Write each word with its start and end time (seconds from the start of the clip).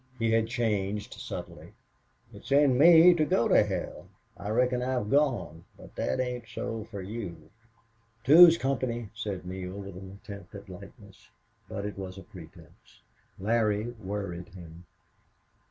He 0.17 0.31
had 0.31 0.47
changed 0.47 1.13
subtly. 1.13 1.73
"It's 2.33 2.51
in 2.51 2.75
me 2.75 3.13
to 3.13 3.23
go 3.23 3.47
to 3.47 3.61
hell 3.63 4.07
I 4.35 4.49
reckon 4.49 4.81
I've 4.81 5.11
gone 5.11 5.65
but 5.77 5.93
that 5.93 6.19
ain't 6.19 6.47
so 6.47 6.85
for 6.89 7.03
you." 7.03 7.51
"Two's 8.23 8.57
company," 8.57 9.11
said 9.13 9.45
Neale, 9.45 9.77
with 9.77 9.95
an 9.95 10.19
attempt 10.23 10.55
at 10.55 10.69
lightness. 10.69 11.29
But 11.69 11.85
it 11.85 11.99
was 11.99 12.17
a 12.17 12.23
pretense. 12.23 13.03
Larry 13.37 13.91
worried 13.91 14.47
him. 14.49 14.85